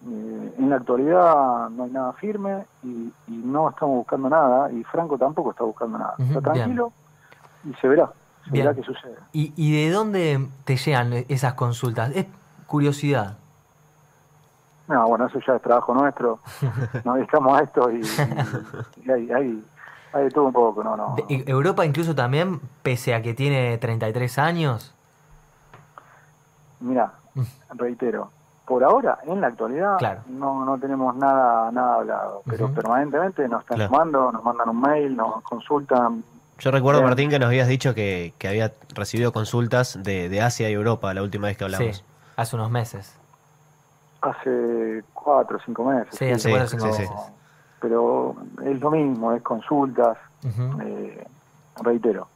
Eh, 0.00 0.54
en 0.58 0.70
la 0.70 0.76
actualidad 0.76 1.68
no 1.70 1.82
hay 1.82 1.90
nada 1.90 2.12
firme 2.12 2.64
y, 2.84 3.12
y 3.26 3.32
no 3.44 3.68
estamos 3.68 3.96
buscando 3.96 4.28
nada 4.30 4.70
y 4.70 4.84
Franco 4.84 5.18
tampoco 5.18 5.50
está 5.50 5.64
buscando 5.64 5.98
nada. 5.98 6.14
Está 6.20 6.40
tranquilo 6.40 6.92
y 7.64 7.74
se 7.80 7.88
verá, 7.88 8.08
se 8.44 8.52
verá 8.52 8.72
qué 8.74 8.84
sucede. 8.84 9.16
¿Y, 9.32 9.52
y 9.56 9.72
de 9.74 9.90
dónde 9.90 10.46
te 10.64 10.76
llegan 10.76 11.12
esas 11.28 11.54
consultas? 11.54 12.12
Es 12.14 12.26
curiosidad. 12.68 13.36
No, 14.86 15.06
bueno, 15.08 15.26
eso 15.26 15.40
ya 15.44 15.56
es 15.56 15.62
trabajo 15.62 15.92
nuestro. 15.94 16.38
Nos 17.04 17.16
dedicamos 17.16 17.58
a 17.60 17.64
esto 17.64 17.90
y, 17.90 17.96
y- 18.00 18.02
y 19.06 19.10
hay, 19.10 19.30
hay, 19.32 19.64
hay 20.12 20.24
de 20.24 20.30
todo 20.30 20.44
un 20.44 20.52
poco, 20.52 20.84
no, 20.84 20.96
no. 20.96 21.16
Europa 21.28 21.84
incluso 21.84 22.14
también, 22.14 22.60
pese 22.82 23.12
a 23.14 23.20
que 23.22 23.34
tiene 23.34 23.76
33 23.78 24.38
años. 24.38 24.94
Mira, 26.80 27.12
Mm. 27.34 27.42
reitero, 27.76 28.30
por 28.66 28.82
ahora, 28.82 29.18
en 29.24 29.40
la 29.40 29.48
actualidad, 29.48 29.98
Claro. 29.98 30.22
no, 30.28 30.64
no 30.64 30.78
tenemos 30.78 31.14
nada 31.16 31.70
nada 31.70 31.94
hablado, 31.96 32.42
pero 32.46 32.72
permanentemente 32.72 33.46
nos 33.48 33.60
están 33.60 33.76
Claro. 33.76 33.92
llamando, 33.92 34.32
nos 34.32 34.42
mandan 34.42 34.68
un 34.70 34.80
mail, 34.80 35.16
nos 35.16 35.42
consultan. 35.42 36.24
Yo 36.58 36.70
recuerdo, 36.72 37.00
Bien. 37.00 37.10
Martín, 37.10 37.30
que 37.30 37.38
nos 37.38 37.46
habías 37.48 37.68
dicho 37.68 37.94
que, 37.94 38.32
que 38.38 38.48
había 38.48 38.72
recibido 38.94 39.32
consultas 39.32 40.02
de, 40.02 40.28
de 40.28 40.40
Asia 40.40 40.68
y 40.70 40.72
Europa 40.72 41.12
la 41.14 41.22
última 41.22 41.46
vez 41.48 41.56
que 41.56 41.64
hablamos. 41.64 41.98
Sí, 41.98 42.02
hace 42.38 42.56
unos 42.56 42.70
meses. 42.70 43.14
Hace 44.20 45.04
cuatro 45.14 45.58
o 45.58 45.60
cinco 45.64 45.84
meses. 45.84 46.14
Sí, 46.16 46.24
hace 46.30 46.38
Sí, 46.38 46.50
cuatro 46.50 46.66
o 46.66 46.68
cinco 46.68 46.86
sí, 46.86 46.92
sí. 46.92 47.00
meses. 47.12 47.32
Pero 47.80 48.36
es 48.64 48.80
lo 48.80 48.90
mismo, 48.90 49.32
es 49.32 49.42
consultas. 49.42 50.16
Eh, 50.82 51.26
reitero, 51.82 52.28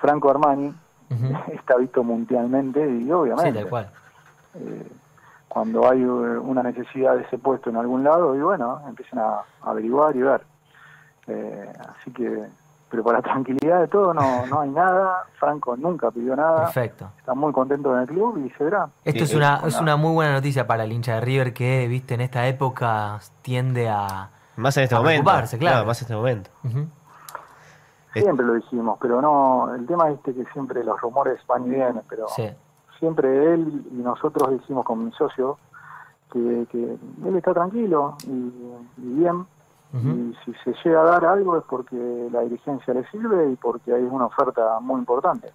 Franco 0.00 0.30
Armani 0.30 0.74
está 1.52 1.76
visto 1.76 2.02
mundialmente 2.02 2.80
y 2.80 3.04
Sí, 3.04 3.12
obviamente 3.12 3.60
tal 3.60 3.68
cual. 3.68 3.90
eh, 4.54 4.90
cuando 5.48 5.88
hay 5.90 6.00
eh, 6.00 6.04
una 6.06 6.62
necesidad 6.62 7.16
de 7.16 7.22
ese 7.22 7.36
puesto 7.38 7.70
en 7.70 7.76
algún 7.76 8.04
lado 8.04 8.34
y 8.36 8.40
bueno, 8.40 8.80
empiezan 8.88 9.18
a, 9.18 9.28
a 9.62 9.70
averiguar 9.70 10.14
y 10.16 10.22
ver. 10.22 10.42
Eh, 11.26 11.72
así 11.90 12.10
que, 12.12 12.46
pero 12.90 13.04
para 13.04 13.22
tranquilidad 13.22 13.80
de 13.82 13.88
todo 13.88 14.12
no, 14.12 14.46
no 14.46 14.60
hay 14.60 14.70
nada, 14.70 15.24
Franco 15.38 15.76
nunca 15.76 16.10
pidió 16.10 16.34
nada, 16.34 16.64
Perfecto. 16.64 17.08
está 17.18 17.34
muy 17.34 17.52
contento 17.52 17.94
en 17.94 18.00
el 18.02 18.08
club 18.08 18.38
y 18.44 18.50
se 18.50 18.64
verá. 18.64 18.88
Esto 19.04 19.24
es 19.24 19.34
una, 19.34 19.60
es 19.64 19.80
una- 19.80 19.96
muy 19.96 20.12
buena 20.12 20.32
noticia 20.32 20.66
para 20.66 20.84
el 20.84 20.92
hincha 20.92 21.14
de 21.14 21.20
River 21.20 21.52
que, 21.54 21.86
viste, 21.88 22.14
en 22.14 22.20
esta 22.22 22.46
época 22.48 23.18
tiende 23.42 23.88
a... 23.88 24.28
Más 24.56 24.76
en 24.76 24.82
este 24.84 24.94
A 24.96 24.98
momento. 24.98 25.22
preocuparse, 25.22 25.58
claro. 25.58 25.86
Más 25.86 26.00
en 26.02 26.04
este 26.04 26.14
momento. 26.16 26.50
Siempre 28.12 28.44
lo 28.44 28.54
dijimos, 28.54 28.98
pero 29.00 29.22
no, 29.22 29.72
el 29.74 29.86
tema 29.86 30.10
este 30.10 30.34
que 30.34 30.44
siempre 30.52 30.82
los 30.82 31.00
rumores 31.00 31.40
van 31.46 31.66
y 31.66 31.70
vienen, 31.70 32.02
pero 32.08 32.26
Sí, 32.28 32.48
siempre 32.98 33.54
él 33.54 33.86
y 33.92 34.02
nosotros 34.02 34.50
decimos 34.50 34.84
con 34.84 35.04
mi 35.04 35.12
socio 35.12 35.58
que, 36.32 36.66
que 36.72 36.96
él 37.24 37.36
está 37.36 37.54
tranquilo 37.54 38.16
y, 38.26 38.30
y 38.98 39.14
bien 39.14 39.46
y 39.92 40.36
si 40.44 40.54
se 40.62 40.72
llega 40.84 41.00
a 41.00 41.04
dar 41.04 41.24
algo 41.24 41.56
es 41.58 41.64
porque 41.64 42.28
la 42.30 42.40
dirigencia 42.42 42.94
le 42.94 43.04
sirve 43.10 43.50
y 43.50 43.56
porque 43.56 43.92
hay 43.92 44.02
una 44.04 44.26
oferta 44.26 44.78
muy 44.80 45.00
importante. 45.00 45.52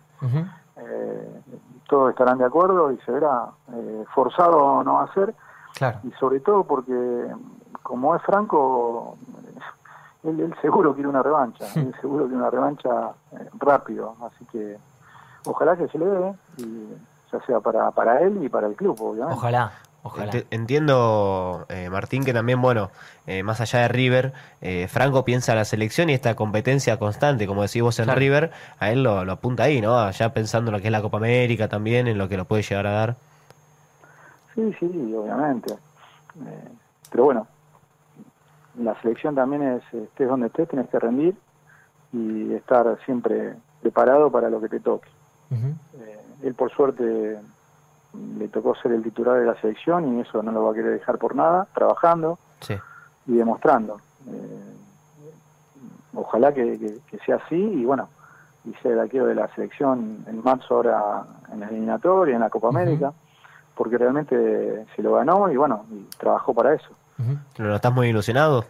Eh, 0.78 1.42
todos 1.88 2.10
estarán 2.10 2.38
de 2.38 2.46
acuerdo 2.46 2.92
y 2.92 2.98
se 3.06 3.12
verá 3.12 3.46
eh, 3.72 4.04
forzado 4.14 4.84
no 4.84 4.96
va 4.96 5.04
a 5.04 5.14
ser. 5.14 5.34
Claro. 5.74 6.00
y 6.04 6.12
sobre 6.12 6.40
todo 6.40 6.64
porque 6.64 7.28
como 7.84 8.16
es 8.16 8.22
Franco 8.22 9.18
eh, 9.44 10.30
él, 10.30 10.40
él 10.40 10.56
seguro 10.62 10.94
quiere 10.94 11.10
una 11.10 11.22
revancha 11.22 11.66
él 11.76 11.94
seguro 12.00 12.28
quiere 12.28 12.38
una 12.38 12.50
revancha 12.50 13.12
eh, 13.32 13.50
rápido. 13.60 14.16
Así 14.22 14.46
que 14.46 14.78
ojalá 15.46 15.78
que 15.78 15.88
se 15.88 15.98
le 15.98 16.06
dé 16.06 16.34
y 16.58 16.88
ya 17.32 17.46
sea 17.46 17.60
para, 17.62 17.92
para 17.92 18.20
él 18.22 18.44
y 18.44 18.50
para 18.50 18.68
el 18.68 18.76
club 18.76 18.98
obviamente. 19.00 19.38
Ojalá, 19.38 19.72
ojalá. 20.06 20.32
Ent- 20.32 20.46
Entiendo, 20.52 21.66
eh, 21.70 21.90
Martín, 21.90 22.24
que 22.24 22.34
también, 22.34 22.62
bueno, 22.62 22.90
eh, 23.28 23.44
más 23.44 23.60
allá 23.60 23.80
de 23.82 23.88
River, 23.90 24.34
eh, 24.62 24.88
Franco 24.90 25.26
piensa 25.26 25.52
en 25.52 25.58
la 25.58 25.66
selección 25.66 26.10
y 26.10 26.14
esta 26.14 26.36
competencia 26.36 26.98
constante, 26.98 27.46
como 27.48 27.62
decís 27.64 27.82
vos 27.82 28.00
en 28.00 28.06
Claro. 28.06 28.20
River, 28.20 28.52
a 28.80 28.92
él 28.92 29.04
lo, 29.04 29.26
lo 29.26 29.32
apunta 29.34 29.64
ahí, 29.64 29.82
¿no? 29.82 30.10
Ya 30.12 30.34
pensando 30.34 30.70
en 30.72 30.74
lo 30.78 30.82
que 30.82 30.88
es 30.88 30.92
la 30.92 31.02
Copa 31.02 31.18
América 31.18 31.68
también, 31.68 32.08
en 32.08 32.18
lo 32.18 32.30
que 32.30 32.38
lo 32.38 32.46
puede 32.46 32.64
llegar 32.64 32.88
a 32.88 32.92
dar. 32.92 33.16
Sí, 34.54 34.74
sí, 34.80 34.86
obviamente. 35.14 35.74
Eh, 35.74 36.70
pero 37.12 37.26
bueno, 37.26 37.48
la 38.80 39.00
selección 39.02 39.36
también 39.36 39.62
es, 39.64 39.84
estés 39.94 40.28
donde 40.28 40.48
estés, 40.48 40.70
tienes 40.70 40.90
que 40.90 41.00
rendir 41.00 41.36
y 42.14 42.54
estar 42.54 42.98
siempre 43.06 43.56
preparado 43.82 44.32
para 44.32 44.50
lo 44.50 44.62
que 44.62 44.70
te 44.70 44.80
toque. 44.80 45.10
Eh, 45.52 46.20
él 46.44 46.54
por 46.56 46.72
suerte 46.72 47.40
le 48.38 48.48
tocó 48.48 48.76
ser 48.76 48.92
el 48.94 49.04
titular 49.04 49.40
de 49.40 49.46
la 49.46 49.56
selección 49.62 50.18
y 50.18 50.22
eso 50.22 50.42
no 50.44 50.52
lo 50.52 50.64
va 50.66 50.72
a 50.72 50.74
querer 50.74 50.92
dejar 50.94 51.18
por 51.18 51.36
nada, 51.36 51.68
trabajando 51.74 52.38
Sí. 52.62 52.76
y 53.28 53.36
demostrando. 53.36 53.98
Eh, 54.28 54.74
ojalá 56.16 56.54
que, 56.54 56.78
que- 56.80 57.00
que 57.10 57.18
sea 57.26 57.36
así 57.38 57.56
y 57.56 57.86
bueno, 57.86 58.10
y 58.66 58.74
sea 58.82 58.92
el 58.94 59.00
arquero 59.00 59.26
de 59.28 59.36
la 59.36 59.48
selección 59.56 60.24
en 60.28 60.44
marzo 60.44 60.76
ahora 60.76 61.24
en 61.52 61.60
la 61.60 61.68
eliminatoria, 61.68 62.36
en 62.36 62.42
la 62.42 62.50
Copa. 62.50 62.70
América, 62.70 63.14
porque 63.76 63.98
realmente 63.98 64.86
se 64.96 65.02
lo 65.04 65.14
ganó 65.14 65.52
y 65.52 65.58
bueno, 65.58 65.86
y 65.92 66.04
trabajó 66.18 66.54
para 66.54 66.74
eso. 66.74 66.88
ujú. 67.20 67.38
¿Lo 67.64 67.76
estás 67.76 67.94
muy 67.94 68.08
ilusionado? 68.08 68.66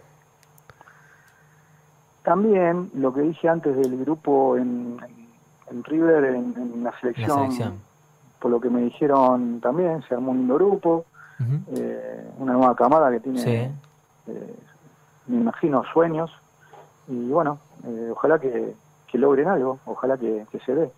También 2.23 2.89
lo 2.95 3.13
que 3.13 3.21
dije 3.21 3.47
antes 3.47 3.75
del 3.77 3.97
grupo 4.03 4.57
en, 4.57 4.97
River, 5.83 6.25
en, 6.25 6.53
en 6.57 6.83
la, 6.83 6.91
selección, 6.99 7.51
selección. 7.51 7.79
Por 8.45 8.51
lo 8.51 8.61
que 8.61 8.69
me 8.69 8.81
dijeron 8.81 9.59
también, 9.59 10.03
se 10.07 10.13
armó 10.13 10.29
un 10.29 10.37
lindo 10.37 10.53
grupo, 10.53 11.05
eh, 11.75 12.29
una 12.37 12.53
nueva 12.53 12.75
camada 12.75 13.09
que 13.09 13.19
tiene, 13.19 13.39
Sí. 13.41 13.49
eh, 13.49 14.55
me 15.25 15.37
imagino, 15.37 15.83
sueños, 15.91 16.29
y 17.07 17.29
bueno, 17.29 17.57
eh, 17.87 18.09
ojalá 18.11 18.37
que, 18.37 18.75
que 19.07 19.17
logren 19.17 19.47
algo, 19.47 19.79
ojalá 19.87 20.15
que, 20.19 20.45
que 20.51 20.59
se 20.59 20.75
dé. 20.75 20.91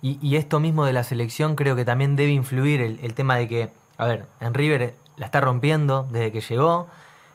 Y, 0.00 0.18
y 0.26 0.36
esto 0.36 0.58
mismo 0.58 0.86
de 0.86 0.94
la 0.94 1.04
selección 1.04 1.54
creo 1.54 1.76
que 1.76 1.84
también 1.84 2.16
debe 2.16 2.30
influir 2.32 2.80
el, 2.80 2.98
el 3.02 3.12
tema 3.12 3.36
de 3.36 3.46
que, 3.46 3.68
a 3.98 4.06
ver, 4.06 4.24
en 4.40 4.54
River 4.54 4.94
la 5.18 5.26
está 5.26 5.42
rompiendo 5.42 6.06
desde 6.10 6.32
que 6.32 6.40
llegó 6.40 6.86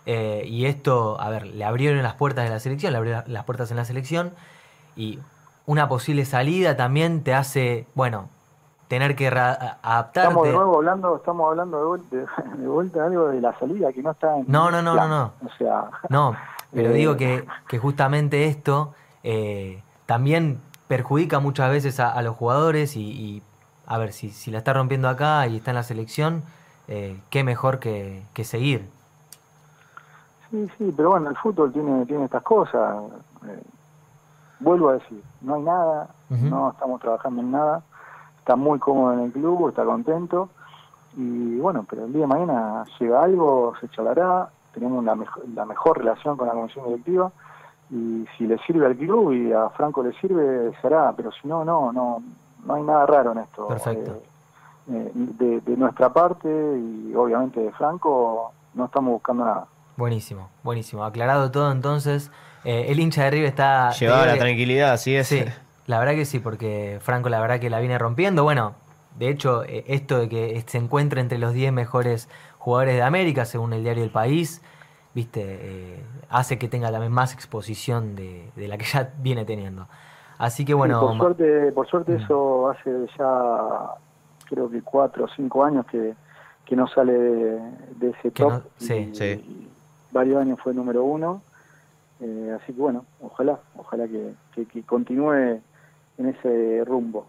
y 0.07 0.65
esto, 0.65 1.21
a 1.21 1.29
ver, 1.29 1.45
le 1.45 1.63
abrieron 1.65 2.01
las 2.01 2.15
puertas 2.15 2.45
de 2.45 2.49
la 2.49 2.59
selección, 2.59 2.93
le 2.93 2.97
abrieron 2.97 3.25
las 3.27 3.43
puertas 3.43 3.69
en 3.69 3.77
la 3.77 3.85
selección 3.85 4.31
y 4.95 5.19
una 5.67 5.87
posible 5.87 6.25
salida 6.25 6.75
también 6.75 7.21
te 7.23 7.35
hace, 7.35 7.85
bueno, 7.93 8.29
tener 8.93 9.15
que 9.15 9.27
adaptarte. 9.27 10.19
Estamos 10.19 10.45
de 10.45 10.53
nuevo 10.53 10.75
hablando, 10.77 11.15
estamos 11.15 11.49
hablando 11.49 11.77
de, 11.79 11.85
vuel- 12.03 12.57
de, 12.57 12.67
vuelta 12.67 13.05
algo 13.05 13.27
de 13.29 13.41
la 13.41 13.57
salida 13.57 13.91
que 13.91 14.03
no 14.03 14.11
está 14.11 14.37
en 14.37 14.45
No, 14.47 14.69
no, 14.69 14.83
no, 14.83 14.93
plan. 14.93 15.09
no, 15.09 15.31
O 15.43 15.49
sea, 15.57 15.89
No, 16.09 16.35
pero 16.71 16.91
Eh, 16.91 16.93
digo 16.93 17.17
que, 17.17 17.43
que 17.67 17.79
justamente 17.79 18.45
esto 18.45 18.93
eh, 19.23 19.81
también 20.05 20.61
perjudica 20.87 21.39
muchas 21.39 21.71
veces 21.71 21.99
a, 21.99 22.11
a 22.11 22.21
los 22.21 22.35
jugadores 22.35 22.95
y, 22.95 23.01
y, 23.01 23.41
a 23.87 23.97
ver, 23.97 24.13
si, 24.13 24.29
si 24.29 24.51
la 24.51 24.59
está 24.59 24.73
rompiendo 24.73 25.09
acá 25.09 25.47
y 25.47 25.57
está 25.57 25.71
en 25.71 25.75
la 25.75 25.83
selección, 25.83 26.43
eh, 26.87 27.19
qué 27.31 27.43
mejor 27.43 27.79
que, 27.79 28.21
que 28.35 28.43
seguir. 28.43 28.87
Sí, 30.51 30.69
sí, 30.77 30.93
pero 30.95 31.09
bueno, 31.11 31.31
el 31.31 31.37
fútbol 31.37 31.73
tiene, 31.73 32.05
tiene 32.05 32.25
estas 32.25 32.43
cosas. 32.43 32.95
Eh, 33.47 33.63
vuelvo 34.59 34.89
a 34.89 34.93
decir, 34.93 35.23
no 35.41 35.55
hay 35.55 35.63
nada, 35.63 36.09
no 36.29 36.69
estamos 36.71 37.01
trabajando 37.01 37.41
en 37.41 37.51
nada. 37.51 37.81
Está 38.43 38.57
muy 38.57 38.77
cómodo 38.77 39.13
en 39.13 39.19
el 39.21 39.31
club, 39.31 39.69
está 39.69 39.85
contento. 39.85 40.49
Y 41.15 41.57
bueno, 41.59 41.85
pero 41.89 42.03
el 42.05 42.11
día 42.11 42.21
de 42.23 42.27
mañana 42.27 42.83
llega 42.99 43.23
algo, 43.23 43.73
se 43.79 43.87
charlará, 43.89 44.49
tenemos 44.73 45.03
la, 45.03 45.15
mejo- 45.15 45.41
la 45.55 45.63
mejor 45.65 45.99
relación 45.99 46.35
con 46.35 46.47
la 46.47 46.53
comisión 46.53 46.85
directiva. 46.87 47.31
Y 47.89 48.25
si 48.37 48.47
le 48.47 48.57
sirve 48.65 48.85
al 48.87 48.95
club 48.97 49.31
y 49.33 49.53
a 49.53 49.69
Franco 49.69 50.03
le 50.03 50.11
sirve, 50.19 50.71
será, 50.81 51.13
pero 51.15 51.31
si 51.31 51.47
no, 51.47 51.63
no, 51.63 51.93
no, 51.93 52.21
no 52.65 52.73
hay 52.73 52.83
nada 52.83 53.05
raro 53.05 53.31
en 53.31 53.37
esto. 53.39 53.67
Perfecto. 53.67 54.11
Eh, 54.11 54.21
eh, 54.91 55.11
de, 55.15 55.61
de 55.61 55.77
nuestra 55.77 56.11
parte 56.11 56.49
y 56.49 57.13
obviamente 57.15 57.59
de 57.61 57.71
Franco, 57.71 58.51
no 58.73 58.85
estamos 58.85 59.13
buscando 59.13 59.45
nada. 59.45 59.67
Buenísimo, 59.95 60.49
buenísimo. 60.63 61.05
Aclarado 61.05 61.51
todo 61.51 61.71
entonces. 61.71 62.31
eh, 62.65 62.87
el 62.89 62.99
hincha 62.99 63.23
de 63.25 63.29
River 63.31 63.47
está... 63.49 63.91
Llevaba 63.91 64.25
la 64.25 64.37
tranquilidad, 64.37 64.91
así 64.93 65.15
es. 65.15 65.27
Sí, 65.27 65.43
la 65.87 65.99
verdad 65.99 66.13
que 66.13 66.25
sí, 66.25 66.39
porque 66.39 66.97
Franco 67.01 67.29
la 67.29 67.39
verdad 67.41 67.59
que 67.59 67.69
la 67.69 67.79
viene 67.79 67.97
rompiendo. 67.97 68.43
Bueno, 68.43 68.73
de 69.17 69.29
hecho, 69.29 69.63
eh, 69.63 69.83
esto 69.87 70.17
de 70.19 70.29
que 70.29 70.63
se 70.65 70.77
encuentre 70.77 71.21
entre 71.21 71.37
los 71.37 71.53
10 71.53 71.71
mejores 71.73 72.29
jugadores 72.57 72.95
de 72.95 73.01
América, 73.03 73.45
según 73.45 73.73
el 73.73 73.83
diario 73.83 74.03
El 74.03 74.09
País, 74.09 74.61
viste, 75.13 75.41
eh, 75.45 76.03
hace 76.29 76.57
que 76.57 76.67
tenga 76.67 76.91
también 76.91 77.11
más 77.11 77.33
exposición 77.33 78.15
de, 78.15 78.49
de 78.55 78.67
la 78.67 78.77
que 78.77 78.85
ya 78.85 79.13
viene 79.19 79.45
teniendo. 79.45 79.87
Así 80.37 80.65
que 80.65 80.73
bueno, 80.73 80.99
Sí, 80.99 81.05
por 81.05 81.17
suerte, 81.17 81.71
por 81.73 81.87
suerte 81.87 82.11
Mm. 82.13 82.21
eso 82.23 82.69
hace 82.69 82.91
ya 83.17 83.91
creo 84.49 84.69
que 84.69 84.81
cuatro 84.81 85.25
o 85.25 85.27
cinco 85.35 85.63
años 85.63 85.85
que, 85.85 86.15
que 86.65 86.75
no 86.75 86.87
sale 86.87 87.13
de, 87.13 87.59
de 87.97 88.09
ese 88.09 88.31
top. 88.31 88.49
no- 88.51 88.63
sí. 88.77 89.09
y, 89.11 89.15
Sí. 89.15 89.23
y 89.25 89.67
varios 90.11 90.41
años 90.41 90.59
fue 90.61 90.73
número 90.73 91.03
uno. 91.03 91.41
Eh, 92.19 92.57
así 92.61 92.73
que 92.73 92.79
bueno, 92.81 93.05
ojalá, 93.21 93.59
ojalá 93.77 94.07
que, 94.07 94.33
que, 94.55 94.65
que 94.65 94.83
continúe 94.83 95.59
en 96.17 96.29
ese 96.29 96.83
rumbo. 96.85 97.25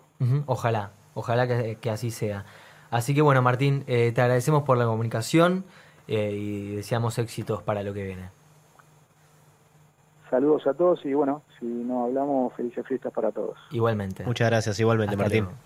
ojalá, 0.47 0.91
ojalá 1.15 1.47
que, 1.47 1.77
que 1.81 1.91
así 1.91 2.11
sea. 2.11 2.45
Así 2.91 3.15
que 3.15 3.23
bueno, 3.23 3.43
Martín, 3.43 3.85
eh, 3.87 4.13
te 4.13 4.21
agradecemos 4.21 4.63
por 4.63 4.79
la 4.79 4.85
comunicación 4.85 5.65
eh, 6.07 6.31
y 6.33 6.77
deseamos 6.77 7.19
éxitos 7.19 7.63
para 7.63 7.83
lo 7.83 7.93
que 7.93 8.05
viene. 8.05 8.31
Saludos 10.31 10.67
a 10.67 10.75
todos 10.75 11.05
y 11.05 11.13
bueno, 11.15 11.43
si 11.59 11.67
no 11.67 12.05
hablamos, 12.05 12.53
felices 12.55 12.87
fiestas 12.87 13.13
para 13.13 13.31
todos. 13.31 13.57
Igualmente. 13.71 14.25
Muchas 14.25 14.49
gracias, 14.49 14.79
igualmente, 14.81 15.13
Hasta 15.15 15.23
Martín. 15.25 15.45
luego. 15.45 15.59